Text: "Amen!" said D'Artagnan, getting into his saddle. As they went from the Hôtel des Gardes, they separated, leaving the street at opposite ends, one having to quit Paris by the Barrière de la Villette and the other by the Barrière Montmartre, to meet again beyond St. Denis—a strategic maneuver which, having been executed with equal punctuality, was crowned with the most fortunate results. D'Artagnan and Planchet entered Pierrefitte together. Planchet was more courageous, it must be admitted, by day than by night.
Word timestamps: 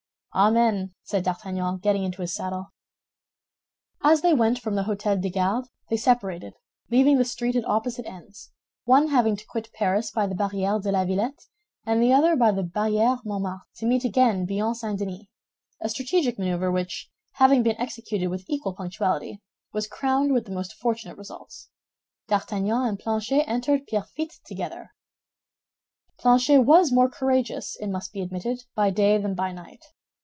"Amen!" 0.33 0.95
said 1.03 1.25
D'Artagnan, 1.25 1.79
getting 1.79 2.05
into 2.05 2.21
his 2.21 2.33
saddle. 2.33 2.71
As 4.01 4.21
they 4.21 4.33
went 4.33 4.59
from 4.59 4.75
the 4.75 4.83
Hôtel 4.83 5.19
des 5.21 5.29
Gardes, 5.29 5.67
they 5.89 5.97
separated, 5.97 6.53
leaving 6.89 7.17
the 7.17 7.25
street 7.25 7.53
at 7.57 7.65
opposite 7.67 8.05
ends, 8.05 8.49
one 8.85 9.09
having 9.09 9.35
to 9.35 9.45
quit 9.45 9.73
Paris 9.73 10.09
by 10.09 10.27
the 10.27 10.33
Barrière 10.33 10.81
de 10.81 10.89
la 10.89 11.03
Villette 11.03 11.47
and 11.85 12.01
the 12.01 12.13
other 12.13 12.37
by 12.37 12.49
the 12.49 12.63
Barrière 12.63 13.19
Montmartre, 13.25 13.65
to 13.75 13.85
meet 13.85 14.05
again 14.05 14.45
beyond 14.45 14.77
St. 14.77 14.97
Denis—a 14.97 15.89
strategic 15.89 16.39
maneuver 16.39 16.71
which, 16.71 17.09
having 17.33 17.61
been 17.61 17.75
executed 17.77 18.27
with 18.29 18.45
equal 18.47 18.73
punctuality, 18.73 19.41
was 19.73 19.85
crowned 19.85 20.31
with 20.31 20.45
the 20.45 20.51
most 20.53 20.73
fortunate 20.75 21.17
results. 21.17 21.67
D'Artagnan 22.29 22.87
and 22.87 22.97
Planchet 22.97 23.43
entered 23.49 23.85
Pierrefitte 23.85 24.35
together. 24.45 24.91
Planchet 26.19 26.61
was 26.61 26.89
more 26.89 27.09
courageous, 27.09 27.75
it 27.81 27.87
must 27.87 28.13
be 28.13 28.21
admitted, 28.21 28.59
by 28.75 28.89
day 28.91 29.17
than 29.17 29.35
by 29.35 29.51
night. 29.51 29.83